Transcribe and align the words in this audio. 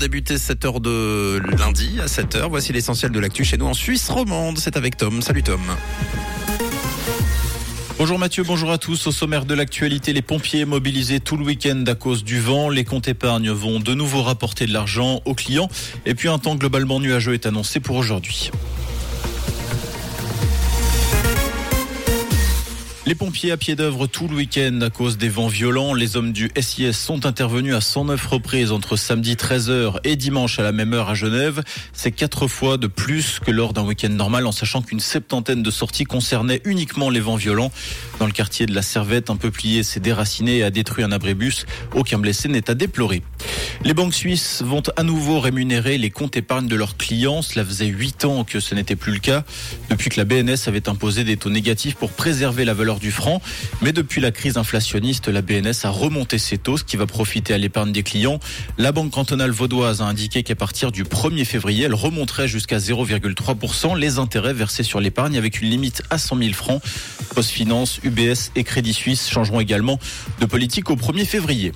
débuter 0.00 0.38
cette 0.38 0.64
heure 0.64 0.80
de 0.80 1.40
lundi 1.58 2.00
à 2.00 2.06
7h, 2.06 2.48
voici 2.48 2.72
l'essentiel 2.72 3.12
de 3.12 3.20
l'actu 3.20 3.44
chez 3.44 3.58
nous 3.58 3.66
en 3.66 3.74
Suisse 3.74 4.08
romande. 4.08 4.56
C'est 4.58 4.78
avec 4.78 4.96
Tom. 4.96 5.20
Salut 5.20 5.42
Tom. 5.42 5.60
Bonjour 7.98 8.18
Mathieu, 8.18 8.42
bonjour 8.42 8.72
à 8.72 8.78
tous. 8.78 9.06
Au 9.06 9.12
sommaire 9.12 9.44
de 9.44 9.52
l'actualité, 9.52 10.14
les 10.14 10.22
pompiers 10.22 10.64
mobilisés 10.64 11.20
tout 11.20 11.36
le 11.36 11.44
week-end 11.44 11.84
à 11.86 11.94
cause 11.94 12.24
du 12.24 12.40
vent. 12.40 12.70
Les 12.70 12.84
comptes 12.84 13.08
épargne 13.08 13.50
vont 13.50 13.78
de 13.78 13.92
nouveau 13.92 14.22
rapporter 14.22 14.64
de 14.64 14.72
l'argent 14.72 15.20
aux 15.26 15.34
clients. 15.34 15.68
Et 16.06 16.14
puis 16.14 16.28
un 16.28 16.38
temps 16.38 16.56
globalement 16.56 16.98
nuageux 16.98 17.34
est 17.34 17.44
annoncé 17.44 17.78
pour 17.78 17.96
aujourd'hui. 17.96 18.50
Les 23.06 23.14
pompiers 23.14 23.50
à 23.50 23.56
pied 23.56 23.76
d'œuvre 23.76 24.06
tout 24.06 24.28
le 24.28 24.36
week-end 24.36 24.78
à 24.82 24.90
cause 24.90 25.16
des 25.16 25.30
vents 25.30 25.48
violents. 25.48 25.94
Les 25.94 26.18
hommes 26.18 26.32
du 26.32 26.50
SIS 26.60 26.92
sont 26.92 27.24
intervenus 27.24 27.74
à 27.74 27.80
109 27.80 28.26
reprises 28.26 28.72
entre 28.72 28.96
samedi 28.96 29.36
13h 29.36 30.00
et 30.04 30.16
dimanche 30.16 30.58
à 30.58 30.62
la 30.62 30.70
même 30.70 30.92
heure 30.92 31.08
à 31.08 31.14
Genève. 31.14 31.62
C'est 31.94 32.12
quatre 32.12 32.46
fois 32.46 32.76
de 32.76 32.88
plus 32.88 33.40
que 33.40 33.50
lors 33.50 33.72
d'un 33.72 33.84
week-end 33.84 34.10
normal 34.10 34.46
en 34.46 34.52
sachant 34.52 34.82
qu'une 34.82 35.00
septantaine 35.00 35.62
de 35.62 35.70
sorties 35.70 36.04
concernaient 36.04 36.60
uniquement 36.66 37.08
les 37.08 37.20
vents 37.20 37.36
violents. 37.36 37.72
Dans 38.18 38.26
le 38.26 38.32
quartier 38.32 38.66
de 38.66 38.74
la 38.74 38.82
Servette, 38.82 39.30
un 39.30 39.36
peuplier 39.36 39.82
s'est 39.82 39.98
déraciné 39.98 40.58
et 40.58 40.62
a 40.62 40.70
détruit 40.70 41.02
un 41.02 41.10
abribus. 41.10 41.64
Aucun 41.94 42.18
blessé 42.18 42.48
n'est 42.48 42.68
à 42.70 42.74
déplorer. 42.74 43.22
Les 43.82 43.94
banques 43.94 44.12
suisses 44.12 44.60
vont 44.62 44.82
à 44.96 45.02
nouveau 45.04 45.40
rémunérer 45.40 45.96
les 45.96 46.10
comptes 46.10 46.36
épargne 46.36 46.66
de 46.66 46.76
leurs 46.76 46.98
clients. 46.98 47.40
Cela 47.40 47.64
faisait 47.64 47.86
huit 47.86 48.26
ans 48.26 48.44
que 48.44 48.60
ce 48.60 48.74
n'était 48.74 48.94
plus 48.94 49.12
le 49.12 49.20
cas. 49.20 49.42
Depuis 49.88 50.10
que 50.10 50.20
la 50.20 50.26
BNS 50.26 50.66
avait 50.66 50.86
imposé 50.90 51.24
des 51.24 51.38
taux 51.38 51.48
négatifs 51.48 51.94
pour 51.94 52.10
préserver 52.10 52.66
la 52.66 52.74
valeur 52.74 52.99
du 53.00 53.10
franc. 53.10 53.42
Mais 53.82 53.92
depuis 53.92 54.20
la 54.20 54.30
crise 54.30 54.56
inflationniste, 54.56 55.28
la 55.28 55.42
BNS 55.42 55.84
a 55.84 55.90
remonté 55.90 56.38
ses 56.38 56.58
taux, 56.58 56.76
ce 56.76 56.84
qui 56.84 56.96
va 56.96 57.06
profiter 57.06 57.54
à 57.54 57.58
l'épargne 57.58 57.92
des 57.92 58.02
clients. 58.02 58.38
La 58.78 58.92
Banque 58.92 59.10
cantonale 59.10 59.50
vaudoise 59.50 60.00
a 60.02 60.04
indiqué 60.04 60.42
qu'à 60.42 60.54
partir 60.54 60.92
du 60.92 61.04
1er 61.04 61.44
février, 61.44 61.84
elle 61.84 61.94
remonterait 61.94 62.48
jusqu'à 62.48 62.78
0,3% 62.78 63.98
les 63.98 64.18
intérêts 64.18 64.54
versés 64.54 64.82
sur 64.82 65.00
l'épargne 65.00 65.36
avec 65.36 65.60
une 65.60 65.70
limite 65.70 66.02
à 66.10 66.18
100 66.18 66.38
000 66.38 66.52
francs. 66.52 66.82
Postfinance, 67.34 68.00
UBS 68.04 68.50
et 68.56 68.64
Crédit 68.64 68.94
Suisse 68.94 69.28
changeront 69.28 69.60
également 69.60 69.98
de 70.40 70.46
politique 70.46 70.90
au 70.90 70.96
1er 70.96 71.24
février. 71.24 71.72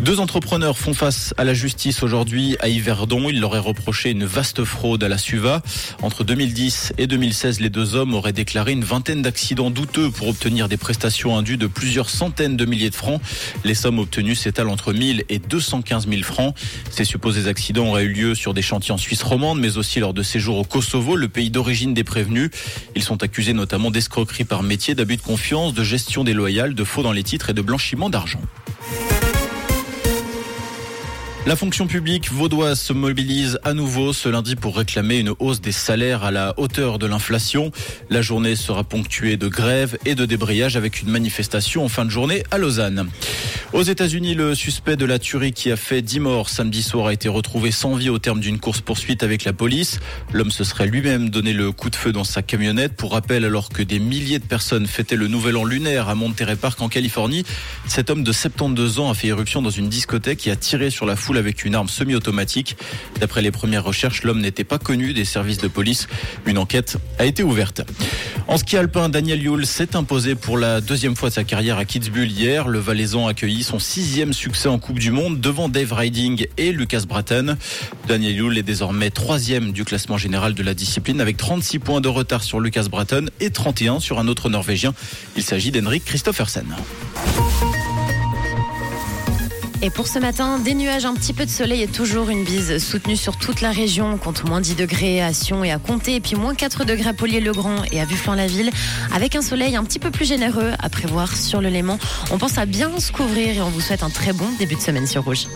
Deux 0.00 0.20
entrepreneurs 0.20 0.76
font 0.76 0.92
face 0.92 1.32
à 1.38 1.44
la 1.44 1.54
justice 1.54 2.02
aujourd'hui 2.02 2.56
à 2.60 2.68
Yverdon. 2.68 3.30
Ils 3.30 3.40
leur 3.40 3.50
auraient 3.50 3.58
reproché 3.58 4.10
une 4.10 4.26
vaste 4.26 4.62
fraude 4.62 5.02
à 5.02 5.08
la 5.08 5.16
SUVA. 5.16 5.62
Entre 6.02 6.22
2010 6.22 6.92
et 6.98 7.06
2016, 7.06 7.60
les 7.60 7.70
deux 7.70 7.94
hommes 7.94 8.12
auraient 8.12 8.34
déclaré 8.34 8.72
une 8.72 8.84
vingtaine 8.84 9.22
d'accidents 9.22 9.70
douteux 9.70 10.10
pour 10.10 10.25
obtenir 10.28 10.68
des 10.68 10.76
prestations 10.76 11.36
indues 11.36 11.56
de 11.56 11.66
plusieurs 11.66 12.10
centaines 12.10 12.56
de 12.56 12.64
milliers 12.64 12.90
de 12.90 12.94
francs. 12.94 13.20
Les 13.64 13.74
sommes 13.74 13.98
obtenues 13.98 14.34
s'étalent 14.34 14.70
entre 14.70 14.92
1000 14.92 15.24
et 15.28 15.38
215 15.38 16.08
000 16.08 16.22
francs. 16.22 16.54
Ces 16.90 17.04
supposés 17.04 17.48
accidents 17.48 17.88
auraient 17.88 18.04
eu 18.04 18.12
lieu 18.12 18.34
sur 18.34 18.54
des 18.54 18.62
chantiers 18.62 18.92
en 18.92 18.98
Suisse 18.98 19.22
romande, 19.22 19.60
mais 19.60 19.76
aussi 19.76 20.00
lors 20.00 20.14
de 20.14 20.22
séjours 20.22 20.58
au 20.58 20.64
Kosovo, 20.64 21.16
le 21.16 21.28
pays 21.28 21.50
d'origine 21.50 21.94
des 21.94 22.04
prévenus. 22.04 22.50
Ils 22.94 23.02
sont 23.02 23.22
accusés 23.22 23.52
notamment 23.52 23.90
d'escroquerie 23.90 24.44
par 24.44 24.62
métier, 24.62 24.94
d'abus 24.94 25.16
de 25.16 25.22
confiance, 25.22 25.74
de 25.74 25.84
gestion 25.84 26.24
déloyale, 26.24 26.74
de 26.74 26.84
faux 26.84 27.02
dans 27.02 27.12
les 27.12 27.22
titres 27.22 27.50
et 27.50 27.54
de 27.54 27.62
blanchiment 27.62 28.10
d'argent. 28.10 28.40
La 31.46 31.54
fonction 31.54 31.86
publique 31.86 32.32
vaudoise 32.32 32.80
se 32.80 32.92
mobilise 32.92 33.60
à 33.62 33.72
nouveau 33.72 34.12
ce 34.12 34.28
lundi 34.28 34.56
pour 34.56 34.76
réclamer 34.76 35.18
une 35.18 35.32
hausse 35.38 35.60
des 35.60 35.70
salaires 35.70 36.24
à 36.24 36.32
la 36.32 36.58
hauteur 36.58 36.98
de 36.98 37.06
l'inflation. 37.06 37.70
La 38.10 38.20
journée 38.20 38.56
sera 38.56 38.82
ponctuée 38.82 39.36
de 39.36 39.46
grèves 39.46 39.96
et 40.04 40.16
de 40.16 40.26
débrayage 40.26 40.76
avec 40.76 41.02
une 41.02 41.08
manifestation 41.08 41.84
en 41.84 41.88
fin 41.88 42.04
de 42.04 42.10
journée 42.10 42.42
à 42.50 42.58
Lausanne. 42.58 43.08
Aux 43.72 43.82
États-Unis, 43.82 44.34
le 44.34 44.56
suspect 44.56 44.96
de 44.96 45.04
la 45.04 45.20
tuerie 45.20 45.52
qui 45.52 45.70
a 45.70 45.76
fait 45.76 46.02
10 46.02 46.20
morts 46.20 46.48
samedi 46.48 46.82
soir 46.82 47.06
a 47.06 47.12
été 47.12 47.28
retrouvé 47.28 47.70
sans 47.70 47.94
vie 47.94 48.08
au 48.08 48.18
terme 48.18 48.40
d'une 48.40 48.58
course-poursuite 48.58 49.22
avec 49.22 49.44
la 49.44 49.52
police. 49.52 50.00
L'homme 50.32 50.50
se 50.50 50.64
serait 50.64 50.86
lui-même 50.86 51.30
donné 51.30 51.52
le 51.52 51.70
coup 51.70 51.90
de 51.90 51.96
feu 51.96 52.10
dans 52.10 52.24
sa 52.24 52.42
camionnette. 52.42 52.94
Pour 52.94 53.12
rappel, 53.12 53.44
alors 53.44 53.68
que 53.68 53.82
des 53.82 54.00
milliers 54.00 54.38
de 54.40 54.44
personnes 54.44 54.86
fêtaient 54.86 55.16
le 55.16 55.28
nouvel 55.28 55.56
an 55.56 55.64
lunaire 55.64 56.08
à 56.08 56.16
Monterey 56.16 56.56
Park 56.56 56.80
en 56.80 56.88
Californie, 56.88 57.44
cet 57.86 58.10
homme 58.10 58.24
de 58.24 58.32
72 58.32 58.98
ans 58.98 59.10
a 59.10 59.14
fait 59.14 59.28
éruption 59.28 59.62
dans 59.62 59.70
une 59.70 59.88
discothèque 59.88 60.46
et 60.46 60.50
a 60.50 60.56
tiré 60.56 60.90
sur 60.90 61.06
la 61.06 61.14
foule 61.14 61.35
avec 61.36 61.64
une 61.64 61.74
arme 61.74 61.88
semi-automatique. 61.88 62.76
D'après 63.20 63.42
les 63.42 63.50
premières 63.50 63.84
recherches, 63.84 64.22
l'homme 64.22 64.40
n'était 64.40 64.64
pas 64.64 64.78
connu 64.78 65.12
des 65.12 65.24
services 65.24 65.58
de 65.58 65.68
police. 65.68 66.08
Une 66.46 66.58
enquête 66.58 66.96
a 67.18 67.24
été 67.24 67.42
ouverte. 67.42 67.82
En 68.48 68.58
ski 68.58 68.76
alpin, 68.76 69.08
Daniel 69.08 69.42
Yule 69.42 69.66
s'est 69.66 69.96
imposé 69.96 70.34
pour 70.34 70.56
la 70.56 70.80
deuxième 70.80 71.16
fois 71.16 71.30
de 71.30 71.34
sa 71.34 71.44
carrière 71.44 71.78
à 71.78 71.84
Kitzbühel 71.84 72.30
hier. 72.30 72.68
Le 72.68 72.78
Valaisan 72.78 73.26
a 73.26 73.30
accueilli 73.30 73.62
son 73.62 73.78
sixième 73.78 74.32
succès 74.32 74.68
en 74.68 74.78
Coupe 74.78 74.98
du 74.98 75.10
Monde 75.10 75.40
devant 75.40 75.68
Dave 75.68 75.92
Riding 75.92 76.46
et 76.56 76.72
Lucas 76.72 77.02
Bratten. 77.08 77.56
Daniel 78.06 78.36
Yule 78.36 78.58
est 78.58 78.62
désormais 78.62 79.10
troisième 79.10 79.72
du 79.72 79.84
classement 79.84 80.16
général 80.16 80.54
de 80.54 80.62
la 80.62 80.74
discipline 80.74 81.20
avec 81.20 81.36
36 81.36 81.78
points 81.80 82.00
de 82.00 82.08
retard 82.08 82.44
sur 82.44 82.60
Lucas 82.60 82.86
Bratten 82.90 83.30
et 83.40 83.50
31 83.50 84.00
sur 84.00 84.18
un 84.18 84.28
autre 84.28 84.48
Norvégien. 84.48 84.94
Il 85.36 85.42
s'agit 85.42 85.70
d'Henrik 85.70 86.04
Christoffersen. 86.04 86.66
Et 89.82 89.90
pour 89.90 90.08
ce 90.08 90.18
matin, 90.18 90.58
des 90.58 90.74
nuages, 90.74 91.04
un 91.04 91.14
petit 91.14 91.34
peu 91.34 91.44
de 91.44 91.50
soleil 91.50 91.82
et 91.82 91.86
toujours 91.86 92.30
une 92.30 92.44
bise 92.44 92.78
soutenue 92.78 93.16
sur 93.16 93.36
toute 93.36 93.60
la 93.60 93.70
région. 93.70 94.10
On 94.14 94.16
compte 94.16 94.44
moins 94.44 94.60
10 94.60 94.74
degrés 94.74 95.20
à 95.20 95.34
Sion 95.34 95.64
et 95.64 95.70
à 95.70 95.78
Comté, 95.78 96.14
et 96.14 96.20
puis 96.20 96.34
moins 96.34 96.54
4 96.54 96.84
degrés 96.84 97.10
à 97.10 97.12
Polier-le-Grand 97.12 97.82
et 97.92 98.00
à 98.00 98.06
Bufflan-la-Ville, 98.06 98.70
avec 99.14 99.36
un 99.36 99.42
soleil 99.42 99.76
un 99.76 99.84
petit 99.84 99.98
peu 99.98 100.10
plus 100.10 100.24
généreux 100.24 100.72
à 100.78 100.88
prévoir 100.88 101.36
sur 101.36 101.60
le 101.60 101.68
Léman. 101.68 101.98
On 102.30 102.38
pense 102.38 102.56
à 102.56 102.64
bien 102.64 102.98
se 102.98 103.12
couvrir 103.12 103.56
et 103.56 103.60
on 103.60 103.68
vous 103.68 103.82
souhaite 103.82 104.02
un 104.02 104.10
très 104.10 104.32
bon 104.32 104.48
début 104.58 104.76
de 104.76 104.80
semaine 104.80 105.06
sur 105.06 105.24
Rouge. 105.24 105.46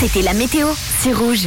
C'était 0.00 0.22
la 0.22 0.32
météo, 0.32 0.68
c'est 1.00 1.12
Rouge. 1.12 1.42